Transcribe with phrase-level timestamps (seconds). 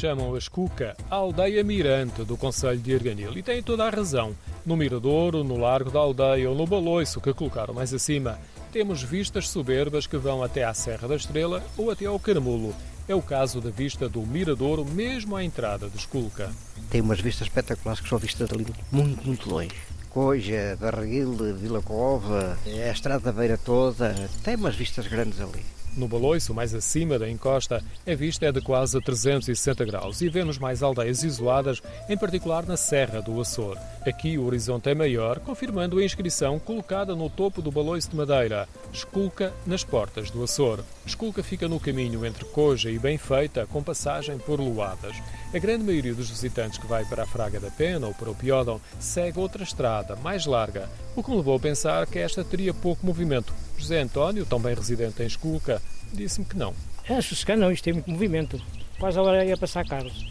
[0.00, 4.34] chamam a Escuca a aldeia mirante do Conselho de Arganil e têm toda a razão.
[4.64, 8.38] No Miradouro, no Largo da Aldeia ou no Baloiço, que colocaram mais acima,
[8.72, 12.74] temos vistas soberbas que vão até à Serra da Estrela ou até ao Caramulo.
[13.06, 16.50] É o caso da vista do Miradouro, mesmo à entrada de Esculca.
[16.88, 19.76] Tem umas vistas espetaculares que são vistas ali muito, muito longe.
[20.08, 25.62] Coja, Barril, Vila Cova, a Estrada da Beira toda, tem umas vistas grandes ali.
[25.96, 30.58] No Baloiço, mais acima da encosta, a vista é de quase 360 graus e vemos
[30.58, 33.76] mais aldeias isoladas, em particular na Serra do Açor.
[34.06, 38.66] Aqui o horizonte é maior, confirmando a inscrição colocada no topo do Baloiço de Madeira,
[38.90, 40.82] Esculca nas portas do Açor.
[41.04, 45.14] Esculca fica no caminho entre Coja e Benfeita, com passagem por Luadas.
[45.54, 48.34] A grande maioria dos visitantes que vai para a Fraga da Pena ou para o
[48.34, 52.72] Piódão segue outra estrada, mais larga, o que me levou a pensar que esta teria
[52.72, 53.52] pouco movimento.
[53.76, 56.74] José António, também residente em Esculca, disse-me que não.
[57.06, 58.58] É, sossegado não, isto tem muito movimento.
[58.98, 60.26] Quase a hora ia passar carros.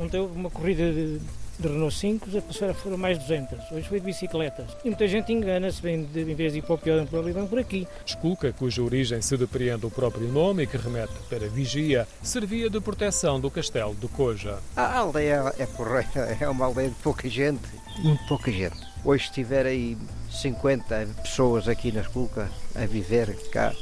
[0.00, 1.20] Ontem houve uma corrida de,
[1.58, 3.72] de Renault 5, a passar foram mais 200.
[3.72, 4.66] Hoje foi de bicicletas.
[4.84, 7.46] E muita gente engana-se, vem de, em vez de ir para o pior, ali, vem
[7.46, 7.86] por aqui.
[8.04, 12.80] Esculca, cuja origem se depreende o próprio nome e que remete para vigia, servia de
[12.80, 14.58] proteção do castelo de Coja.
[14.76, 17.60] A aldeia é porreira, é uma aldeia de pouca gente,
[17.98, 18.76] muito pouca gente.
[19.04, 19.96] Hoje estiver aí
[20.30, 23.72] 50 pessoas aqui na Esculca a viver cá.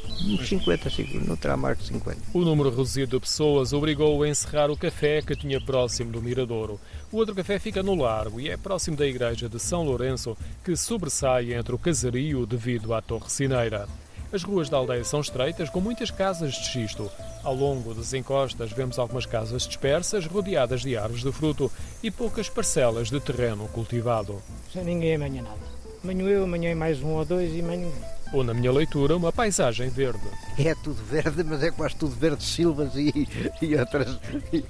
[0.45, 0.91] 50,
[1.27, 2.19] não terá mais que 50.
[2.35, 6.81] O número reduzido de pessoas obrigou-o a encerrar o café que tinha próximo do Miradouro.
[7.11, 10.77] O outro café fica no Largo e é próximo da igreja de São Lourenço, que
[10.77, 13.89] sobressai entre o casario devido à torre cineira.
[14.33, 17.11] As ruas da aldeia são estreitas, com muitas casas de xisto.
[17.45, 21.71] Ao longo das encostas vemos algumas casas dispersas, rodeadas de árvores de fruto
[22.03, 24.43] e poucas parcelas de terreno cultivado.
[24.73, 25.59] Sem ninguém amanhã nada.
[26.03, 28.22] Amanhã eu, amanhã mais um ou dois e amanhã ninguém.
[28.33, 30.21] Ou, na minha leitura, uma paisagem verde.
[30.59, 33.29] É tudo verde, mas é quase tudo verde silvas e,
[33.61, 34.19] e, outras,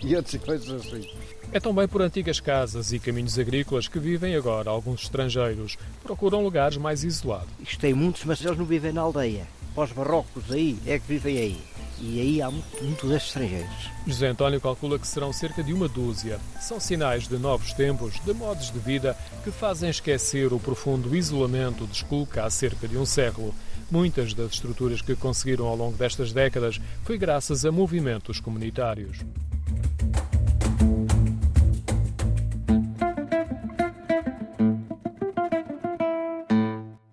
[0.03, 1.09] e outras coisas assim.
[1.53, 5.77] É também por antigas casas e caminhos agrícolas que vivem agora alguns estrangeiros.
[6.03, 7.49] Procuram lugares mais isolados.
[7.61, 9.47] Isto tem muitos, mas eles não vivem na aldeia.
[9.77, 11.61] Os barrocos aí, é que vivem aí.
[12.05, 13.91] E aí há muito, muito desses estrangeiros.
[14.05, 16.41] José António calcula que serão cerca de uma dúzia.
[16.61, 21.87] São sinais de novos tempos, de modos de vida que fazem esquecer o profundo isolamento
[21.87, 23.55] de Esculca há cerca de um século.
[23.89, 29.19] Muitas das estruturas que conseguiram ao longo destas décadas foi graças a movimentos comunitários.